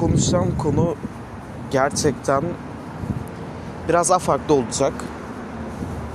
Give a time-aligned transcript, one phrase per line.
[0.00, 0.94] konuşacağım konu
[1.70, 2.42] gerçekten
[3.88, 4.92] biraz daha farklı olacak.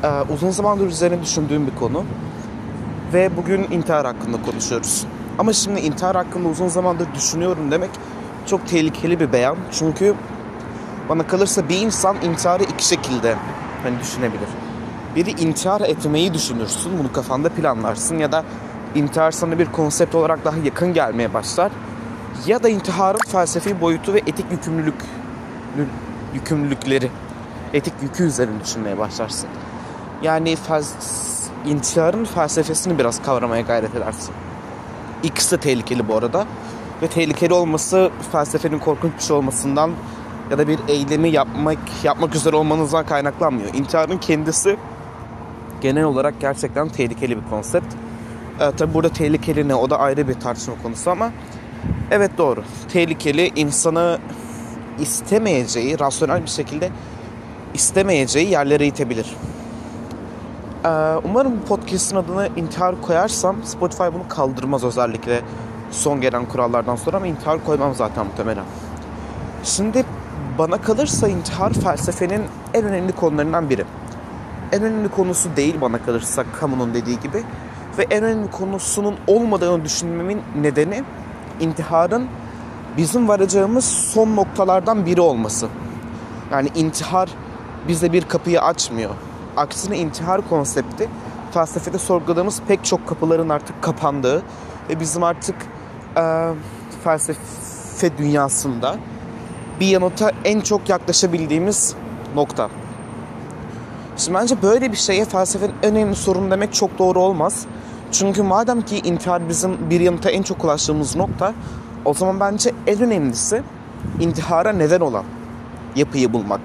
[0.04, 2.03] Ee, uzun zamandır üzerine düşündüğüm bir konu.
[3.13, 5.06] Ve bugün intihar hakkında konuşuyoruz.
[5.40, 7.90] Ama şimdi intihar hakkında uzun zamandır düşünüyorum demek
[8.46, 9.58] çok tehlikeli bir beyan.
[9.71, 10.16] Çünkü
[11.10, 13.36] bana kalırsa bir insan intiharı iki şekilde
[13.84, 14.50] hani düşünebilir.
[15.16, 18.44] Biri intihar etmeyi düşünürsün, bunu kafanda planlarsın ya da
[18.96, 21.72] intihar sana bir konsept olarak daha yakın gelmeye başlar.
[22.48, 24.96] Ya da intiharın felsefi boyutu ve etik yükümlülük
[26.34, 27.12] yükümlülükleri,
[27.74, 29.50] etik yükü üzerine düşünmeye başlarsın.
[30.24, 34.34] Yani fels- intiharın felsefesini biraz kavramaya gayret edersin.
[35.23, 36.45] İkisi de tehlikeli bu arada.
[37.02, 39.91] Ve tehlikeli olması felsefenin korkunç bir şey olmasından
[40.52, 43.73] ya da bir eylemi yapmak yapmak üzere olmanızdan kaynaklanmıyor.
[43.73, 44.77] İntiharın kendisi
[45.81, 47.93] genel olarak gerçekten tehlikeli bir konsept.
[48.59, 51.31] Ee, tabi burada tehlikeli ne o da ayrı bir tartışma konusu ama
[52.11, 52.63] evet doğru.
[52.93, 54.19] Tehlikeli insanı
[54.99, 56.89] istemeyeceği, rasyonel bir şekilde
[57.73, 59.35] istemeyeceği yerlere itebilir.
[60.85, 60.89] Ee,
[61.23, 65.42] umarım bu podcast'ın adını intihar koyarsam Spotify bunu kaldırmaz özellikle
[65.92, 68.66] son gelen kurallardan sonra ama intihar koymam zaten muhtemelen.
[69.64, 70.06] Şimdi
[70.58, 72.42] bana kalırsa intihar felsefenin
[72.73, 73.86] en önemli konularından biri.
[74.72, 77.44] En önemli konusu değil bana kalırsa kamunun dediği gibi.
[77.97, 81.03] Ve en önemli konusunun olmadığını düşünmemin nedeni
[81.59, 82.28] intiharın
[82.98, 85.67] bizim varacağımız son noktalardan biri olması.
[86.52, 87.30] Yani intihar
[87.88, 89.12] bize bir kapıyı açmıyor.
[89.58, 91.09] Aksine intihar konsepti
[91.52, 94.44] felsefede sorguladığımız pek çok kapıların artık kapandığı
[94.89, 95.56] ve bizim artık
[96.17, 96.50] e,
[97.03, 98.95] felsefe dünyasında
[99.80, 101.95] bir yanıta en çok yaklaşabildiğimiz
[102.36, 102.69] nokta.
[104.17, 107.66] Şimdi bence böyle bir şeye felsefenin en önemli sorunu demek çok doğru olmaz.
[108.11, 111.53] Çünkü madem ki intihar bizim bir yanıta en çok ulaştığımız nokta,
[112.06, 113.64] o zaman bence en önemlisi
[114.20, 115.23] intihara neden olan
[115.95, 116.59] yapıyı bulmak.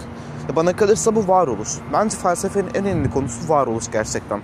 [0.56, 1.68] Bana kalırsa bu varoluş.
[1.92, 4.40] Bence felsefenin en önemli konusu varoluş gerçekten.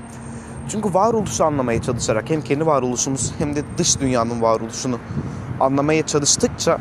[0.69, 4.99] Çünkü varoluşu anlamaya çalışarak hem kendi varoluşumuz hem de dış dünyanın varoluşunu
[5.61, 6.79] anlamaya çalıştıkça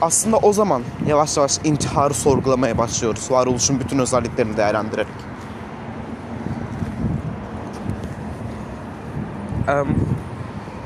[0.00, 3.30] aslında o zaman yavaş yavaş intiharı sorgulamaya başlıyoruz.
[3.30, 5.33] Varoluşun bütün özelliklerini değerlendirerek.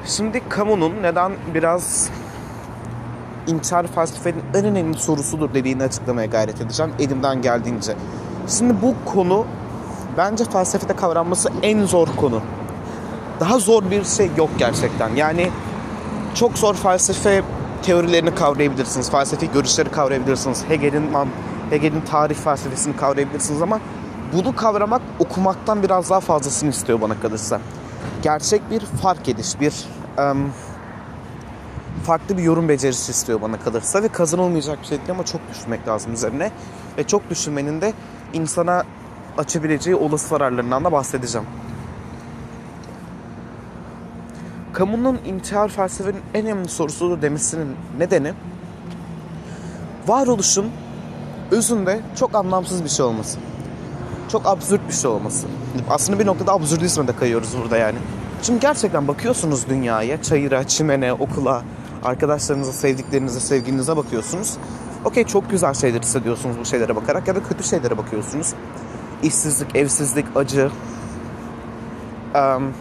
[0.07, 2.11] Şimdi kamunun neden biraz
[3.47, 7.97] intihar felsefenin en önemli sorusudur dediğini açıklamaya gayret edeceğim elimden geldiğince.
[8.49, 9.47] Şimdi bu konu
[10.17, 12.41] bence felsefede kavranması en zor konu.
[13.41, 15.17] Daha zor bir şey yok gerçekten.
[15.17, 15.51] Yani
[16.35, 17.43] çok zor felsefe
[17.83, 19.11] teorilerini kavrayabilirsiniz.
[19.11, 20.65] Felsefi görüşleri kavrayabilirsiniz.
[20.69, 21.11] Hegel'in
[21.71, 23.81] Hegel'in tarih felsefesini kavrayabilirsiniz ama
[24.33, 27.61] bunu kavramak okumaktan biraz daha fazlasını istiyor bana kalırsa.
[28.23, 29.75] Gerçek bir fark ediş, bir
[30.19, 30.53] um,
[32.05, 35.89] farklı bir yorum becerisi istiyor bana kalırsa ve kazanılmayacak bir şey değil ama çok düşünmek
[35.89, 36.51] lazım üzerine
[36.99, 37.93] ve çok düşünmenin de
[38.33, 38.85] insana
[39.39, 41.47] açabileceği olası zararlarından da bahsedeceğim.
[44.73, 48.33] Kamunun intihar felsefenin en önemli sorusudur demesinin nedeni
[50.07, 50.71] varoluşun
[51.51, 53.39] özünde çok anlamsız bir şey olması.
[54.29, 55.47] Çok absürt bir şey olması.
[55.91, 57.99] Aslında bir noktada absürdizme de kayıyoruz burada yani.
[58.43, 61.63] Çünkü gerçekten bakıyorsunuz dünyaya, çayıra, çimene, okula,
[62.05, 64.57] arkadaşlarınıza, sevdiklerinize, sevgilinize bakıyorsunuz.
[65.05, 68.55] Okey çok güzel şeyler hissediyorsunuz bu şeylere bakarak ya da kötü şeylere bakıyorsunuz.
[69.23, 70.71] İşsizlik, evsizlik, acı,
[72.35, 72.73] um,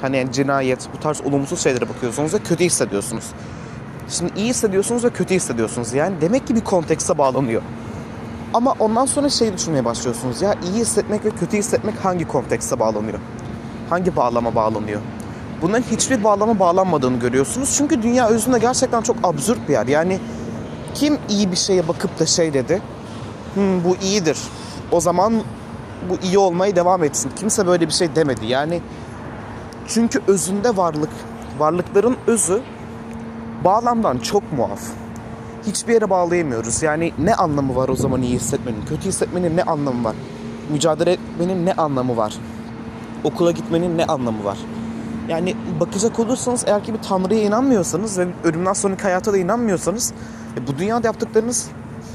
[0.00, 3.24] hani yani cinayet, bu tarz olumsuz şeylere bakıyorsunuz ve kötü hissediyorsunuz.
[4.08, 5.92] Şimdi iyi hissediyorsunuz ve kötü hissediyorsunuz.
[5.92, 7.62] Yani demek ki bir kontekste bağlanıyor.
[8.54, 10.42] Ama ondan sonra şey düşünmeye başlıyorsunuz.
[10.42, 13.18] Ya iyi hissetmek ve kötü hissetmek hangi kontekste bağlanıyor?
[13.90, 15.00] Hangi bağlama bağlanıyor?
[15.62, 17.74] Bunların hiçbir bağlama bağlanmadığını görüyorsunuz.
[17.78, 19.86] Çünkü dünya özünde gerçekten çok absürt bir yer.
[19.86, 20.18] Yani
[20.94, 22.82] kim iyi bir şeye bakıp da şey dedi.
[23.54, 24.38] Hmm, bu iyidir.
[24.90, 25.42] O zaman
[26.10, 27.32] bu iyi olmaya devam etsin.
[27.36, 28.46] Kimse böyle bir şey demedi.
[28.46, 28.80] Yani
[29.88, 31.10] çünkü özünde varlık,
[31.58, 32.62] varlıkların özü
[33.64, 34.80] bağlamdan çok muaf.
[35.66, 36.82] Hiçbir yere bağlayamıyoruz.
[36.82, 38.84] Yani ne anlamı var o zaman iyi hissetmenin?
[38.88, 40.14] Kötü hissetmenin ne anlamı var?
[40.70, 42.34] Mücadele etmenin ne anlamı var?
[43.24, 44.58] Okula gitmenin ne anlamı var?
[45.28, 50.12] Yani bakacak olursanız eğer ki bir tanrıya inanmıyorsanız ve ölümden sonraki hayata da inanmıyorsanız
[50.56, 51.68] e, bu dünyada yaptıklarınız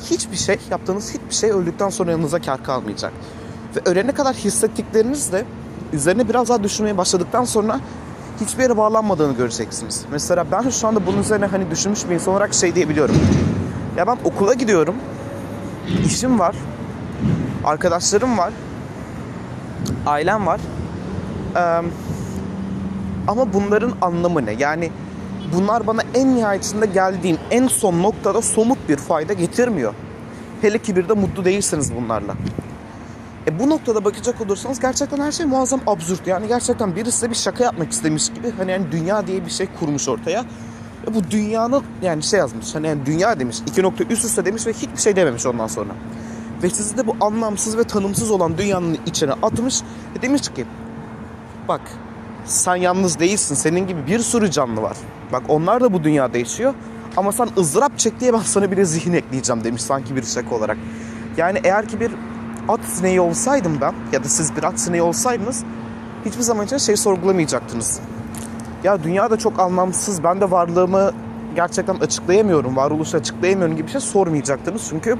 [0.09, 3.13] hiçbir şey, yaptığınız hiçbir şey öldükten sonra yanınıza kar kalmayacak.
[3.75, 5.45] Ve ölene kadar hissettikleriniz de
[5.93, 7.79] üzerine biraz daha düşünmeye başladıktan sonra
[8.42, 10.06] hiçbir yere bağlanmadığını göreceksiniz.
[10.12, 13.16] Mesela ben şu anda bunun üzerine hani düşünmüş bir insan olarak şey diyebiliyorum.
[13.98, 14.95] Ya ben okula gidiyorum.
[16.06, 16.56] işim var.
[17.66, 18.54] Arkadaşlarım var.
[20.06, 20.60] Ailem var.
[21.56, 21.81] Ee,
[23.28, 24.51] ama bunların anlamı ne?
[24.51, 24.92] Yani
[25.54, 29.94] bunlar bana en nihayetinde geldiğim en son noktada somut bir fayda getirmiyor.
[30.62, 32.34] Hele ki bir de mutlu değilseniz bunlarla.
[33.47, 36.27] E bu noktada bakacak olursanız gerçekten her şey muazzam absürt.
[36.27, 39.67] Yani gerçekten birisi size bir şaka yapmak istemiş gibi hani yani dünya diye bir şey
[39.79, 40.45] kurmuş ortaya.
[41.07, 44.67] Ve bu dünyanın yani şey yazmış hani yani dünya demiş iki nokta üst üste demiş
[44.67, 45.94] ve hiçbir şey dememiş ondan sonra.
[46.63, 49.81] Ve sizi de bu anlamsız ve tanımsız olan dünyanın içine atmış
[50.15, 50.65] ve demiş ki
[51.67, 51.81] bak
[52.45, 54.97] sen yalnız değilsin senin gibi bir sürü canlı var.
[55.31, 56.73] Bak onlar da bu dünyada yaşıyor
[57.17, 60.55] ama sen ızdırap çek diye ben sana bir de zihin ekleyeceğim demiş sanki bir şaka
[60.55, 60.77] olarak.
[61.38, 62.11] Yani eğer ki bir
[62.67, 65.63] at sineği olsaydım ben ya da siz bir at sineği olsaydınız
[66.25, 67.99] hiçbir zaman için şey sorgulamayacaktınız.
[68.83, 71.11] Ya dünya da çok anlamsız ben de varlığımı
[71.55, 74.87] gerçekten açıklayamıyorum, varoluşu açıklayamıyorum gibi bir şey sormayacaktınız.
[74.89, 75.17] Çünkü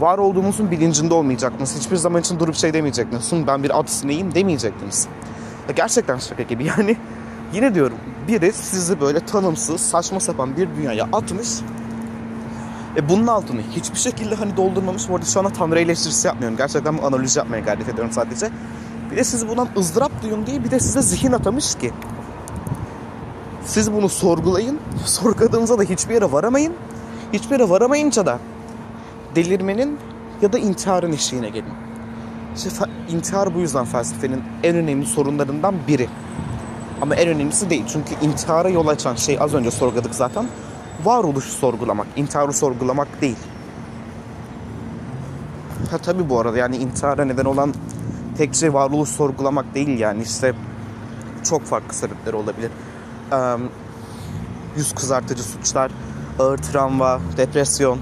[0.00, 1.76] var olduğumuzun bilincinde olmayacaktınız.
[1.80, 3.32] Hiçbir zaman için durup şey demeyecektiniz.
[3.46, 5.08] Ben bir at sineğiyim demeyecektiniz.
[5.68, 6.96] Ya gerçekten şaka gibi yani.
[7.52, 7.98] Yine diyorum
[8.28, 11.48] biri sizi böyle tanımsız, saçma sapan bir dünyaya atmış
[12.96, 15.08] ve bunun altını hiçbir şekilde hani doldurmamış.
[15.08, 16.56] Bu arada şu anda tanrı eleştirisi yapmıyorum.
[16.56, 18.50] Gerçekten bu analiz yapmaya gayret ediyorum sadece.
[19.10, 21.92] Bir de sizi bundan ızdırap duyun diye bir de size zihin atamış ki.
[23.64, 24.80] Siz bunu sorgulayın.
[25.04, 26.72] Sorguladığınızda da hiçbir yere varamayın.
[27.32, 28.38] Hiçbir yere varamayınca da
[29.34, 29.98] delirmenin
[30.42, 31.72] ya da intiharın eşiğine gelin.
[32.56, 32.70] İşte
[33.08, 36.08] intihar bu yüzden felsefenin en önemli sorunlarından biri.
[37.02, 37.84] Ama en önemlisi değil.
[37.92, 40.46] Çünkü intihara yol açan şey az önce sorguladık zaten
[41.04, 43.38] varoluşu sorgulamak, intiharı sorgulamak değil.
[45.90, 47.74] Ha tabi bu arada yani intihara neden olan
[48.36, 50.54] tek şey varoluş sorgulamak değil yani işte
[51.44, 52.70] çok farklı sebepleri olabilir.
[53.32, 53.36] Ee,
[54.76, 55.90] yüz kızartıcı suçlar,
[56.38, 57.98] ağır travma, depresyon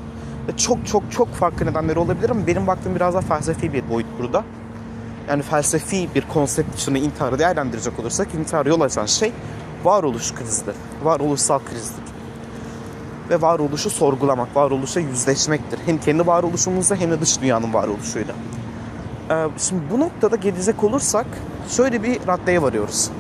[0.49, 4.07] ve çok çok çok farklı nedenleri olabilir ama benim baktığım biraz daha felsefi bir boyut
[4.19, 4.45] burada.
[5.29, 9.33] Yani felsefi bir konsept dışında intiharı değerlendirecek olursak intihar yol açan şey
[9.85, 10.75] varoluş krizidir.
[11.05, 12.22] Varoluşsal krizdir
[13.31, 15.81] ve varoluşu sorgulamak, varoluşa yüzleşmektir.
[15.87, 18.35] Hem kendi varoluşumuzla hem de dış dünyanın varoluşuyla.
[19.31, 21.27] Ee, şimdi bu noktada gelecek olursak
[21.69, 23.11] şöyle bir raddeye varıyoruz.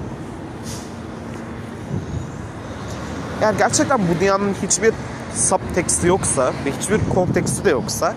[3.42, 4.94] Yani gerçekten bu dünyanın hiçbir
[5.34, 8.14] subteksti yoksa ve hiçbir konteksti de yoksa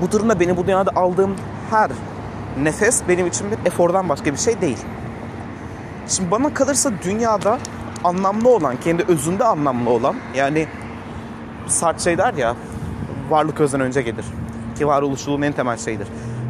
[0.00, 1.36] bu durumda beni bu dünyada aldığım
[1.70, 1.90] her
[2.62, 4.78] nefes benim için bir efordan başka bir şey değil.
[6.08, 7.58] Şimdi bana kalırsa dünyada
[8.04, 10.66] anlamlı olan, kendi özünde anlamlı olan yani
[11.66, 12.56] Sartre şey der ya
[13.30, 14.24] varlık özden önce gelir.
[14.78, 16.08] Ki varoluşçuluğun en temel şeyidir.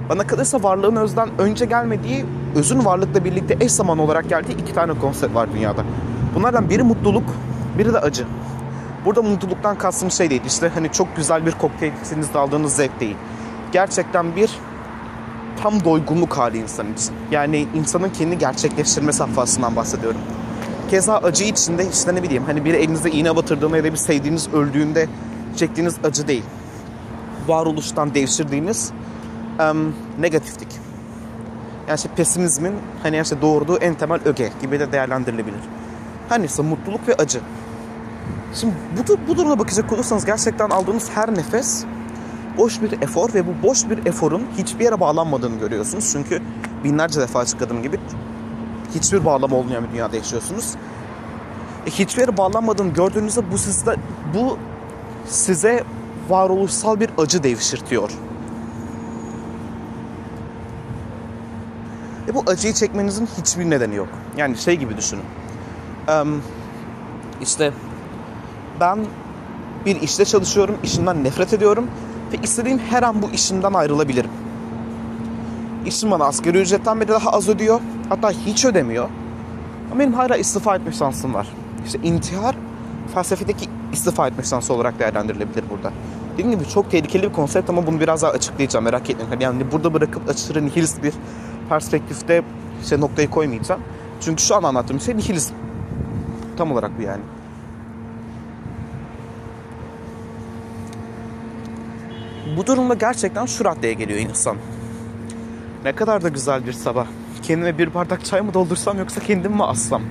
[0.08, 4.98] Bana kalırsa varlığın özden önce gelmediği, özün varlıkla birlikte eş zaman olarak geldiği iki tane
[4.98, 5.84] konsept var dünyada.
[6.34, 7.24] Bunlardan biri mutluluk,
[7.78, 8.24] biri de acı.
[9.04, 10.42] Burada mutluluktan kastım şey değil.
[10.46, 13.16] İşte hani çok güzel bir kokteyl içinizde aldığınız zevk değil.
[13.72, 14.50] Gerçekten bir
[15.62, 17.14] tam doygunluk hali insan için.
[17.30, 20.20] Yani insanın kendi gerçekleştirme safhasından bahsediyorum.
[20.92, 24.48] Keza acı içinde işte ne bileyim hani bir elinize iğne batırdığında ya da bir sevdiğiniz
[24.48, 25.08] öldüğünde
[25.56, 26.42] çektiğiniz acı değil.
[27.48, 28.92] Varoluştan devşirdiğiniz
[29.60, 30.68] um, negatiflik.
[31.88, 35.60] Yani işte pesimizmin hani işte doğurduğu en temel öge gibi de değerlendirilebilir.
[36.28, 37.40] Hani ise mutluluk ve acı.
[38.54, 41.84] Şimdi bu, bu duruma bakacak olursanız gerçekten aldığınız her nefes
[42.58, 46.12] boş bir efor ve bu boş bir eforun hiçbir yere bağlanmadığını görüyorsunuz.
[46.12, 46.42] Çünkü
[46.84, 48.00] binlerce defa açıkladığım gibi
[48.94, 50.74] hiçbir bağlam olmayan bir dünyada yaşıyorsunuz.
[51.86, 53.96] E, hiçbir bağlanmadığını gördüğünüzde bu sizde
[54.34, 54.58] bu
[55.26, 55.84] size
[56.28, 58.10] varoluşsal bir acı devşirtiyor.
[62.28, 64.08] E bu acıyı çekmenizin hiçbir nedeni yok.
[64.36, 65.24] Yani şey gibi düşünün.
[66.08, 66.22] Ee,
[67.40, 67.72] işte
[68.80, 68.98] ben
[69.86, 71.86] bir işte çalışıyorum, işimden nefret ediyorum
[72.32, 74.30] ve istediğim her an bu işimden ayrılabilirim.
[75.86, 77.80] İşim bana asgari ücretten bile daha az ödüyor.
[78.08, 79.08] Hatta hiç ödemiyor.
[79.90, 81.48] Ama benim hala istifa etme şansım var.
[81.86, 82.56] İşte intihar
[83.14, 85.92] felsefedeki istifa etme şansı olarak değerlendirilebilir burada.
[86.32, 89.40] Dediğim gibi çok tehlikeli bir konsept ama bunu biraz daha açıklayacağım merak etmeyin.
[89.40, 91.12] Yani burada bırakıp aşırı nihilist bir
[91.68, 92.42] perspektifte
[92.82, 93.80] işte noktayı koymayacağım.
[94.20, 95.54] Çünkü şu an anlattığım şey nihilizm.
[96.56, 97.22] Tam olarak bu yani.
[102.56, 104.56] Bu durumda gerçekten şu raddeye geliyor insan.
[105.84, 107.06] Ne kadar da güzel bir sabah.
[107.42, 110.02] Kendime bir bardak çay mı doldursam yoksa kendim mi assam?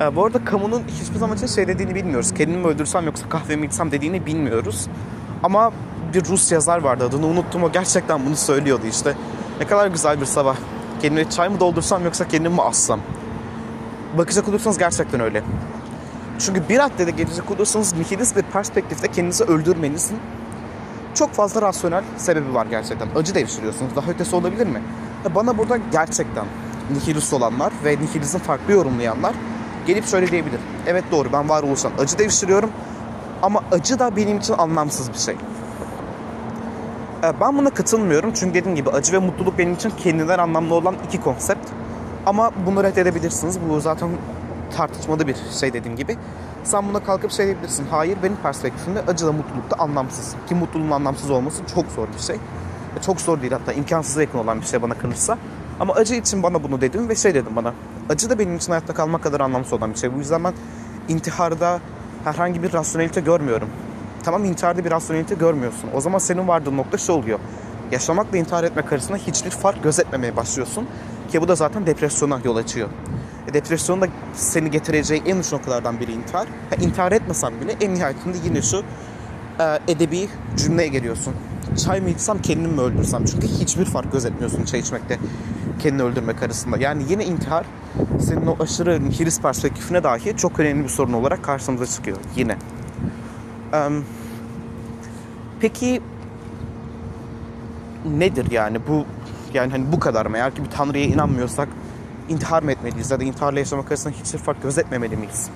[0.00, 2.34] Ee, bu arada kamunun hiçbir zaman için şey dediğini bilmiyoruz.
[2.34, 4.86] Kendimi mi öldürsem yoksa kahve mi içsem dediğini bilmiyoruz.
[5.42, 5.72] Ama
[6.14, 9.14] bir Rus yazar vardı adını unuttum o gerçekten bunu söylüyordu işte.
[9.60, 10.56] Ne kadar güzel bir sabah.
[11.02, 13.00] Kendime çay mı doldursam yoksa kendimi mi assam?
[14.18, 15.42] Bakacak olursanız gerçekten öyle.
[16.38, 20.18] Çünkü bir raddede gelecek olursanız nihilist bir perspektifte kendinizi öldürmenizin
[21.16, 23.08] çok fazla rasyonel sebebi var gerçekten.
[23.16, 23.96] Acı devşiriyorsunuz.
[23.96, 24.82] Daha ötesi olabilir mi?
[25.34, 26.44] Bana burada gerçekten
[26.90, 29.34] nihilist olanlar ve nihilizm farklı yorumlayanlar
[29.86, 30.60] gelip şöyle diyebilir.
[30.86, 32.70] Evet doğru ben varoluşsal acı devşiriyorum
[33.42, 35.36] ama acı da benim için anlamsız bir şey.
[37.24, 40.94] Ee, Ben buna katılmıyorum çünkü dediğim gibi acı ve mutluluk benim için kendinden anlamlı olan
[41.06, 41.68] iki konsept.
[42.26, 43.58] Ama bunu reddedebilirsiniz.
[43.70, 44.08] Bu zaten
[44.70, 46.16] tartışmalı bir şey dediğim gibi.
[46.64, 47.86] Sen buna kalkıp şey diyebilirsin.
[47.90, 50.34] Hayır benim perspektifimde acı da mutluluk da anlamsız.
[50.48, 52.36] Ki mutluluğun anlamsız olması çok zor bir şey.
[52.98, 55.38] E, Çok zor değil hatta imkansıza yakın olan bir şey bana kalırsa.
[55.80, 57.74] Ama acı için bana bunu dedim ve şey dedim bana.
[58.08, 60.14] Acı da benim için hayatta kalmak kadar anlamsız olan bir şey.
[60.14, 60.52] Bu yüzden ben
[61.08, 61.80] intiharda
[62.24, 63.68] herhangi bir rasyonelite görmüyorum.
[64.22, 65.90] Tamam intiharda bir rasyonelite görmüyorsun.
[65.94, 67.38] O zaman senin vardığın nokta şu oluyor.
[67.90, 70.86] Yaşamakla intihar etmek arasında hiçbir fark gözetmemeye başlıyorsun.
[71.32, 72.88] Ki bu da zaten depresyona yol açıyor.
[73.48, 76.46] E, depresyonun da seni getireceği en uç noktalardan biri intihar.
[76.70, 78.82] Ha, intihar etmesen bile en nihayetinde yine şu
[79.60, 81.34] e, edebi cümleye geliyorsun.
[81.84, 83.24] Çay mı içsem kendimi mi öldürsem?
[83.24, 85.18] Çünkü hiçbir fark gözetmiyorsun çay içmekte
[85.78, 86.76] kendini öldürmek arasında.
[86.76, 87.66] Yani yine intihar
[88.20, 92.56] senin o aşırı nihilist perspektifine dahi çok önemli bir sorun olarak karşımıza çıkıyor yine.
[93.72, 94.04] Em,
[95.60, 96.00] peki
[98.04, 99.04] nedir yani bu
[99.54, 100.36] yani hani bu kadar mı?
[100.36, 101.68] Eğer ki bir tanrıya inanmıyorsak
[102.28, 105.50] intihar mı etmeliyiz ya da intiharla yaşamak arasında hiçbir fark gözetmemeli miyiz?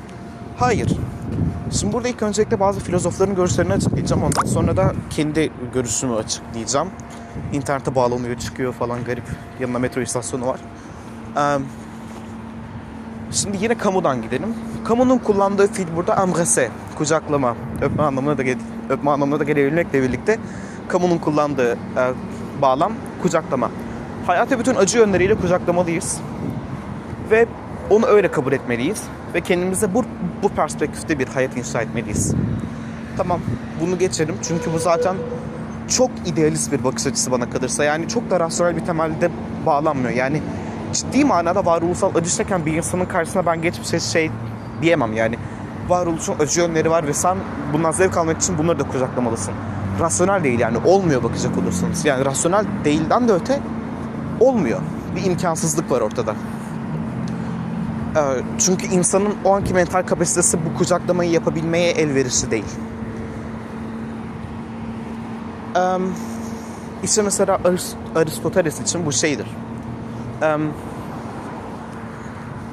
[0.59, 0.91] Hayır.
[1.73, 4.23] Şimdi burada ilk öncelikle bazı filozofların görüşlerini açıklayacağım.
[4.23, 6.89] Ondan sonra da kendi görüşümü açıklayacağım.
[7.53, 9.25] İnternete bağlanıyor, çıkıyor falan garip.
[9.61, 10.61] Yanında metro istasyonu var.
[13.33, 14.55] Şimdi yine kamudan gidelim.
[14.85, 18.43] Kamunun kullandığı fiil burada embrase, kucaklama, öpme anlamına da
[18.89, 20.39] öpme anlamına da gelebilmekle birlikte
[20.89, 22.13] kamunun kullandığı e,
[22.63, 23.71] bağlam kucaklama.
[24.27, 26.21] Hayatı bütün acı yönleriyle kucaklamalıyız
[27.31, 27.47] ve
[27.91, 29.03] onu öyle kabul etmeliyiz
[29.35, 30.05] ve kendimize bu
[30.43, 32.35] bu perspektifte bir hayat inşa etmeliyiz.
[33.17, 33.41] Tamam,
[33.81, 35.17] bunu geçelim çünkü bu zaten
[35.89, 37.85] çok idealist bir bakış açısı bana kalırsa.
[37.85, 39.31] Yani çok da rasyonel bir temelde
[39.67, 40.11] bağlanmıyor.
[40.11, 40.43] Yani
[40.93, 44.31] ciddi manada varoluşsal acı çeken bir insanın karşısına ben geçmişe şey
[44.83, 45.37] diyemem yani.
[45.89, 47.37] Varoluşun acı yönleri var ve sen
[47.73, 49.55] bundan zevk almak için bunları da kucaklamalısın.
[50.01, 52.05] Rasyonel değil yani olmuyor bakacak olursanız.
[52.05, 53.61] Yani rasyonel değilden de öte
[54.41, 54.81] olmuyor.
[55.17, 56.35] Bir imkansızlık var ortada.
[58.17, 58.21] Ee,
[58.59, 62.65] Çünkü insanın o anki mental kapasitesi bu kucaklamayı yapabilmeye elverişli değil.
[67.03, 69.47] İşte mesela Arist- Aristoteles için bu şeydir.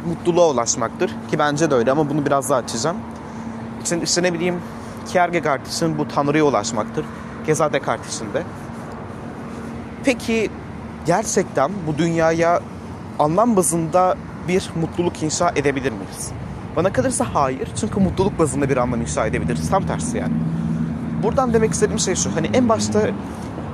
[0.07, 1.07] Mutluluğa ulaşmaktır.
[1.07, 2.97] Ki bence de öyle ama bunu biraz daha açacağım.
[3.83, 4.55] İşte, işte ne bileyim
[5.07, 7.05] Kierkegaard için bu tanrıya ulaşmaktır.
[7.45, 8.43] Keza Descartes için de.
[10.03, 10.49] Peki
[11.05, 12.61] gerçekten bu dünyaya
[13.19, 14.17] anlam bazında
[14.47, 16.31] bir mutluluk inşa edebilir miyiz?
[16.75, 17.69] Bana kalırsa hayır.
[17.79, 19.69] Çünkü mutluluk bazında bir anlam inşa edebiliriz.
[19.69, 20.33] Tam tersi yani.
[21.23, 22.35] Buradan demek istediğim şey şu.
[22.35, 23.01] Hani en başta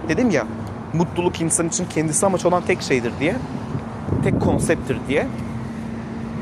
[0.10, 0.48] dedim ya
[0.94, 3.36] mutluluk insan için kendisi amaç olan tek şeydir diye.
[4.24, 5.27] Tek konsepttir diye.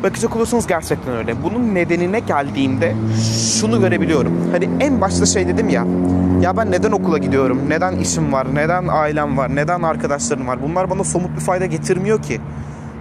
[0.04, 1.44] Bakacak olursanız gerçekten öyle.
[1.44, 2.96] Bunun nedenine geldiğimde
[3.60, 4.34] şunu görebiliyorum.
[4.52, 5.86] Hani en başta şey dedim ya.
[6.42, 7.60] Ya ben neden okula gidiyorum?
[7.70, 8.56] Neden işim var?
[8.56, 9.56] Neden ailem var?
[9.56, 10.60] Neden arkadaşlarım var?
[10.64, 12.42] Bunlar bana somut bir fayda getirmiyor ki.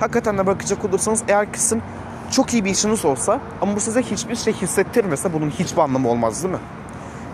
[0.01, 1.83] Hakikaten de bakacak olursanız eğer kısım
[2.31, 6.43] çok iyi bir işiniz olsa ama bu size hiçbir şey hissettirmese bunun hiçbir anlamı olmaz
[6.43, 6.61] değil mi?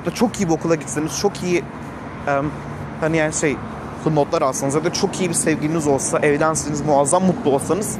[0.00, 1.64] Ya da çok iyi bir okula gitseniz, çok iyi
[2.26, 2.50] em,
[3.00, 3.56] hani yani şey
[4.14, 7.96] notlar alsanız ya da çok iyi bir sevgiliniz olsa, evlenseniz, muazzam mutlu olsanız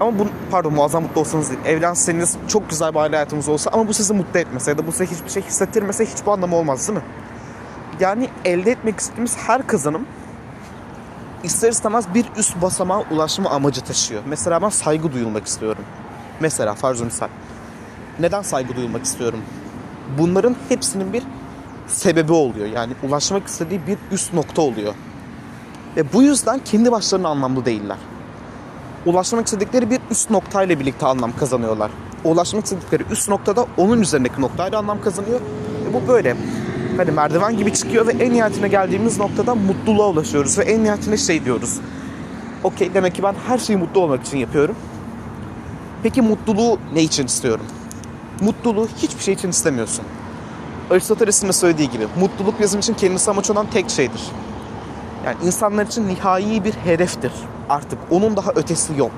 [0.00, 1.60] ama bu pardon muazzam mutlu olsanız değil.
[1.64, 4.92] Evlenseniz çok güzel bir aile hayatınız olsa ama bu sizi mutlu etmese ya da bu
[4.92, 7.04] size hiçbir şey hissettirmese hiçbir anlamı olmaz değil mi?
[8.00, 10.06] Yani elde etmek istediğimiz her kazanım
[11.42, 14.22] ister istemez bir üst basamağa ulaşma amacı taşıyor.
[14.26, 15.84] Mesela ben saygı duyulmak istiyorum.
[16.40, 17.28] Mesela farz misal.
[18.20, 19.40] Neden saygı duyulmak istiyorum?
[20.18, 21.22] Bunların hepsinin bir
[21.86, 22.66] sebebi oluyor.
[22.66, 24.94] Yani ulaşmak istediği bir üst nokta oluyor.
[25.96, 27.98] Ve bu yüzden kendi başlarına anlamlı değiller
[29.06, 31.90] ulaşmak istedikleri bir üst noktayla birlikte anlam kazanıyorlar.
[32.24, 35.40] Ulaşmak istedikleri üst noktada onun üzerindeki noktayla anlam kazanıyor.
[35.90, 36.36] E bu böyle.
[36.96, 41.44] Hani merdiven gibi çıkıyor ve en nihayetine geldiğimiz noktada mutluluğa ulaşıyoruz ve en nihayetine şey
[41.44, 41.80] diyoruz.
[42.64, 44.76] Okey demek ki ben her şeyi mutlu olmak için yapıyorum.
[46.02, 47.66] Peki mutluluğu ne için istiyorum?
[48.40, 50.04] Mutluluğu hiçbir şey için istemiyorsun.
[50.90, 54.22] Aristoteles'in de söylediği gibi mutluluk bizim için kendisi amaç olan tek şeydir.
[55.26, 57.32] Yani insanlar için nihai bir hedeftir.
[57.68, 59.12] Artık onun daha ötesi yok.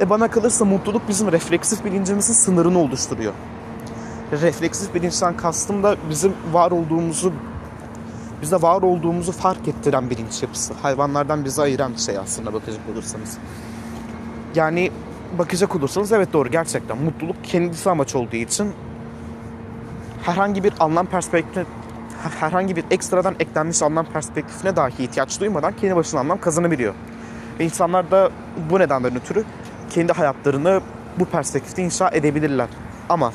[0.00, 3.32] Ve bana kalırsa mutluluk bizim refleksif bilincimizin sınırını oluşturuyor.
[4.32, 7.32] Refleksif bilinçten kastım da bizim var olduğumuzu
[8.42, 10.74] bize var olduğumuzu fark ettiren bilinç yapısı.
[10.82, 13.38] Hayvanlardan bizi ayıran şey aslında bakacak olursanız.
[14.54, 14.90] Yani
[15.38, 18.72] bakacak olursanız evet doğru gerçekten mutluluk kendisi amaç olduğu için
[20.22, 21.66] herhangi bir anlam perspektif
[22.40, 26.94] herhangi bir ekstradan eklenmiş anlam perspektifine dahi ihtiyaç duymadan kendi başına anlam kazanabiliyor.
[27.60, 28.30] Ve insanlar da
[28.70, 29.44] bu nedenden ötürü
[29.90, 30.80] kendi hayatlarını
[31.18, 32.68] bu perspektifte inşa edebilirler.
[33.08, 33.32] Ama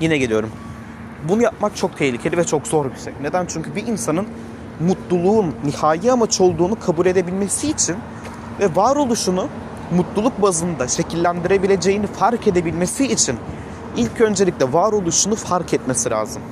[0.00, 0.50] yine geliyorum.
[1.28, 3.12] Bunu yapmak çok tehlikeli ve çok zor bir şey.
[3.22, 3.46] Neden?
[3.46, 4.26] Çünkü bir insanın
[4.80, 7.96] mutluluğun nihai amaç olduğunu kabul edebilmesi için
[8.60, 9.48] ve varoluşunu
[9.96, 13.36] mutluluk bazında şekillendirebileceğini fark edebilmesi için
[13.96, 16.42] ilk öncelikle varoluşunu fark etmesi lazım.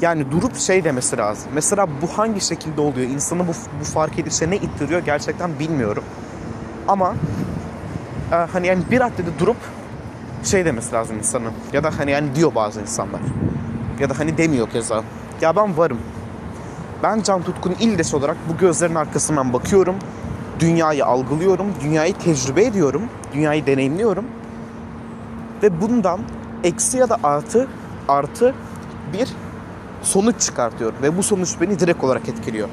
[0.00, 1.50] Yani durup şey demesi lazım.
[1.54, 3.10] Mesela bu hangi şekilde oluyor?
[3.10, 6.04] İnsanı bu, bu fark edişe ne ittiriyor gerçekten bilmiyorum.
[6.88, 7.14] Ama
[8.32, 9.56] e, hani yani bir raddede durup
[10.44, 11.52] şey demesi lazım insanın.
[11.72, 13.20] Ya da hani yani diyor bazı insanlar.
[14.00, 15.02] Ya da hani demiyor keza.
[15.40, 15.98] Ya ben varım.
[17.02, 19.94] Ben Can Tutkun'un ildes olarak bu gözlerin arkasından bakıyorum.
[20.60, 21.66] Dünyayı algılıyorum.
[21.80, 23.02] Dünyayı tecrübe ediyorum.
[23.34, 24.24] Dünyayı deneyimliyorum.
[25.62, 26.20] Ve bundan
[26.64, 27.68] eksi ya da artı
[28.08, 28.54] artı
[29.12, 29.28] bir
[30.02, 30.96] sonuç çıkartıyorum.
[31.02, 32.68] Ve bu sonuç beni direkt olarak etkiliyor.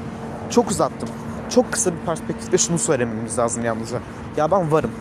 [0.50, 1.10] Çok uzattım.
[1.50, 4.00] Çok kısa bir perspektifte şunu söylememiz lazım yalnızca.
[4.38, 4.92] Ya ben varım.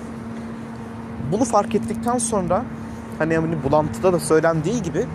[1.33, 2.65] Bunu fark ettikten sonra
[3.19, 5.07] hani yani bulantıda da söylendiği gibi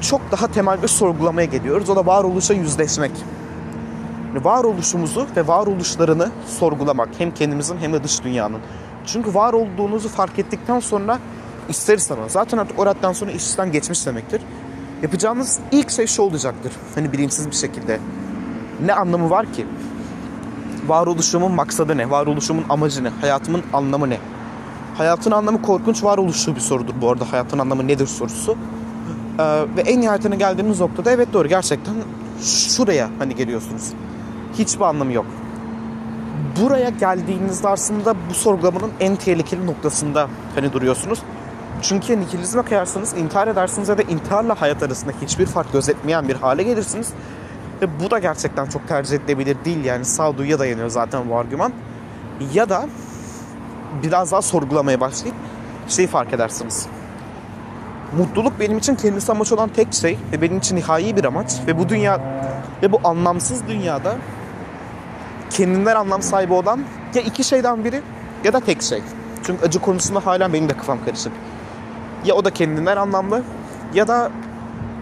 [0.00, 1.90] çok daha temel bir sorgulamaya geliyoruz.
[1.90, 3.12] O da varoluşa yüzleşmek.
[4.28, 7.08] Yani varoluşumuzu ve varoluşlarını sorgulamak.
[7.18, 8.60] Hem kendimizin hem de dış dünyanın.
[9.06, 11.18] Çünkü var olduğunuzu fark ettikten sonra
[11.68, 12.32] ister istemez.
[12.32, 14.42] Zaten artık o radden sonra iş işten geçmiş demektir.
[15.02, 16.72] Yapacağınız ilk şey şu olacaktır.
[16.94, 18.00] Hani bilinçsiz bir şekilde.
[18.84, 19.66] Ne anlamı var ki?
[20.86, 22.10] Varoluşumun maksadı ne?
[22.10, 23.08] Varoluşumun amacı ne?
[23.08, 24.18] Hayatımın anlamı ne?
[24.94, 27.32] Hayatın anlamı korkunç varoluşu bir sorudur bu arada.
[27.32, 28.56] Hayatın anlamı nedir sorusu.
[29.38, 29.44] Ee,
[29.76, 31.94] ve en nihayetine geldiğimiz noktada evet doğru gerçekten
[32.42, 33.92] şuraya hani geliyorsunuz.
[34.58, 35.26] Hiçbir anlamı yok.
[36.60, 41.18] Buraya geldiğinizde aslında bu sorgulamanın en tehlikeli noktasında hani duruyorsunuz.
[41.82, 46.62] Çünkü nihilizme kayarsanız intihar edersiniz ya da intiharla hayat arasında hiçbir fark gözetmeyen bir hale
[46.62, 47.08] gelirsiniz.
[47.82, 51.72] Ve bu da gerçekten çok tercih edilebilir değil yani sağduyuya dayanıyor zaten bu argüman.
[52.54, 52.86] Ya da
[54.02, 55.36] biraz daha sorgulamaya başlayıp
[55.88, 56.86] şeyi fark edersiniz.
[58.18, 61.78] Mutluluk benim için kendisi amaç olan tek şey ve benim için nihai bir amaç ve
[61.78, 62.20] bu dünya
[62.82, 64.16] ve bu anlamsız dünyada
[65.50, 66.80] kendinden anlam sahibi olan
[67.14, 68.02] ya iki şeyden biri
[68.44, 69.02] ya da tek şey.
[69.46, 71.32] Çünkü acı konusunda hala benim de kafam karışık.
[72.24, 73.42] Ya o da kendinden anlamlı
[73.94, 74.30] ya da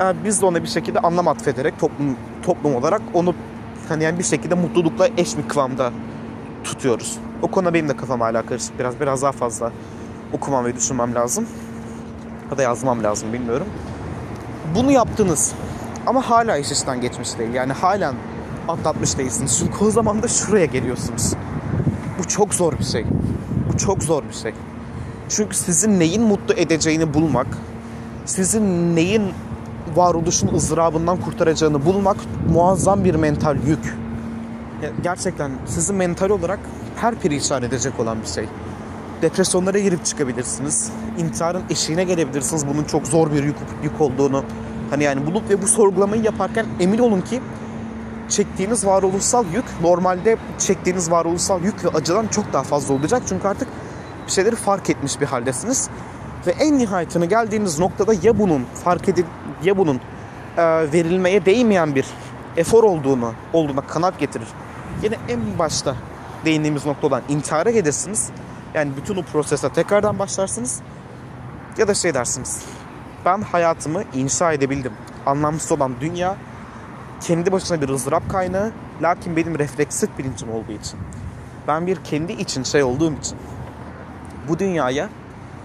[0.00, 3.34] yani biz de ona bir şekilde anlam atfederek toplum toplum olarak onu
[3.88, 5.90] hani yani bir şekilde mutlulukla eş bir kıvamda
[6.64, 7.18] tutuyoruz.
[7.42, 8.78] O konuda benim de kafam hala karışık.
[8.78, 9.72] Biraz biraz daha fazla
[10.32, 11.46] okumam ve düşünmem lazım.
[12.50, 13.66] Ya da yazmam lazım bilmiyorum.
[14.74, 15.52] Bunu yaptınız.
[16.06, 17.54] Ama hala iş işten geçmiş değil.
[17.54, 18.14] Yani halen
[18.68, 19.58] atlatmış değilsiniz.
[19.58, 21.34] Çünkü o zaman da şuraya geliyorsunuz.
[22.18, 23.06] Bu çok zor bir şey.
[23.72, 24.54] Bu çok zor bir şey.
[25.28, 27.46] Çünkü sizin neyin mutlu edeceğini bulmak,
[28.24, 29.22] sizin neyin
[29.94, 32.16] varoluşun ızdırabından kurtaracağını bulmak
[32.52, 33.96] muazzam bir mental yük.
[35.02, 36.60] Gerçekten sizi mental olarak
[37.02, 38.44] her perişan edecek olan bir şey.
[39.22, 40.92] Depresyonlara girip çıkabilirsiniz.
[41.18, 42.66] İntiharın eşiğine gelebilirsiniz.
[42.66, 44.44] Bunun çok zor bir yük, yük olduğunu.
[44.90, 47.40] Hani yani bulup ve bu sorgulamayı yaparken emin olun ki
[48.28, 53.22] çektiğiniz varoluşsal yük normalde çektiğiniz varoluşsal yük ve acıdan çok daha fazla olacak.
[53.28, 53.68] Çünkü artık
[54.26, 55.88] bir şeyleri fark etmiş bir haldesiniz.
[56.46, 59.26] Ve en nihayetine geldiğiniz noktada ya bunun fark edip
[59.64, 60.00] ya bunun
[60.56, 60.62] e,
[60.92, 62.06] verilmeye değmeyen bir
[62.56, 64.48] efor olduğunu olduğuna kanat getirir.
[65.02, 65.96] Yine en başta
[66.44, 68.30] değindiğimiz nokta olan intihara gelirsiniz.
[68.74, 70.80] Yani bütün o prosese tekrardan başlarsınız.
[71.78, 72.62] Ya da şey dersiniz.
[73.24, 74.92] Ben hayatımı inşa edebildim.
[75.26, 76.36] Anlamsız olan dünya
[77.20, 78.72] kendi başına bir ızdırap kaynağı.
[79.02, 81.00] Lakin benim refleksif bilincim olduğu için.
[81.68, 83.38] Ben bir kendi için şey olduğum için.
[84.48, 85.08] Bu dünyaya,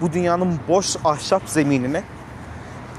[0.01, 2.03] bu dünyanın boş ahşap zeminine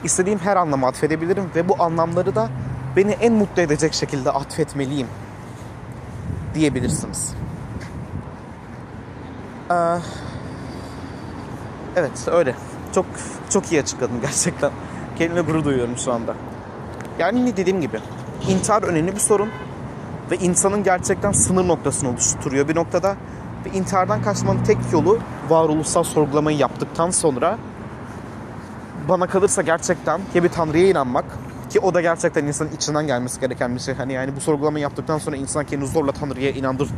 [0.05, 1.51] istediğim her anlamı atfedebilirim.
[1.55, 2.49] Ve bu anlamları da
[2.97, 5.07] beni en mutlu edecek şekilde atfetmeliyim
[6.55, 7.38] diyebilirsiniz.
[9.71, 9.99] Ee,
[11.97, 12.55] evet öyle.
[12.95, 13.07] Çok
[13.51, 14.71] çok iyi açıkladım gerçekten.
[15.19, 16.35] Kendime gurur duyuyorum şu anda.
[17.19, 18.01] Yani dediğim gibi
[18.49, 19.49] intihar önemli bir sorun
[20.31, 23.17] ve insanın gerçekten sınır noktasını oluşturuyor bir noktada
[23.67, 27.59] ve intihardan kaçmanın tek yolu varoluşsal sorgulamayı yaptıktan sonra
[29.09, 31.25] bana kalırsa gerçekten ya bir tanrıya inanmak
[31.71, 33.95] ki o da gerçekten insanın içinden gelmesi gereken bir şey.
[33.95, 36.89] Hani yani bu sorgulamayı yaptıktan sonra insan kendini zorla tanrıya inandır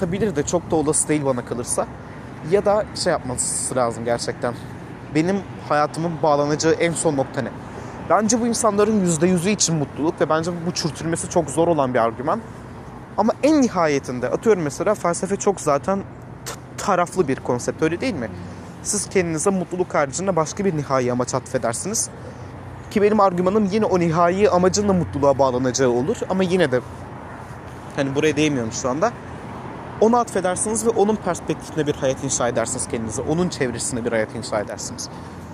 [0.00, 1.86] Tabidir de çok da olası değil bana kalırsa.
[2.50, 4.54] Ya da şey yapması lazım gerçekten.
[5.14, 5.36] Benim
[5.68, 7.48] hayatımın bağlanacağı en son nokta ne?
[8.10, 12.40] Bence bu insanların %100'ü için mutluluk ve bence bu çürütülmesi çok zor olan bir argüman.
[13.18, 16.02] Ama en nihayetinde atıyorum mesela felsefe çok zaten
[16.78, 18.30] taraflı bir konsept öyle değil mi?
[18.82, 22.10] Siz kendinize mutluluk haricinde başka bir nihai amaç atfedersiniz.
[22.90, 26.16] Ki benim argümanım yine o nihai amacın da mutluluğa bağlanacağı olur.
[26.30, 26.80] Ama yine de
[27.96, 29.12] hani buraya değmiyorum şu anda.
[30.00, 33.22] Onu atfedersiniz ve onun perspektifinde bir hayat inşa edersiniz kendinize.
[33.22, 35.08] Onun çevresinde bir hayat inşa edersiniz.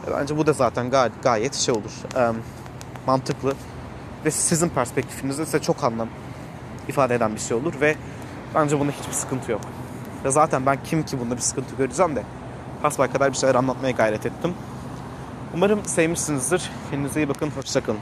[0.08, 1.92] E, Bence bu da zaten gayet, gayet şey olur.
[2.16, 2.32] e,
[3.06, 3.54] mantıklı.
[4.24, 6.08] Ve sizin perspektifinizde size çok anlam
[6.88, 7.96] ifade eden bir şey olur ve
[8.54, 9.60] bence bunda hiçbir sıkıntı yok.
[10.24, 12.22] Ve zaten ben kim ki bunda bir sıkıntı göreceğim de
[12.82, 14.54] hasbel kadar bir şeyler anlatmaya gayret ettim.
[15.54, 16.70] Umarım sevmişsinizdir.
[16.90, 17.50] Kendinize iyi bakın.
[17.50, 17.98] Hoşçakalın.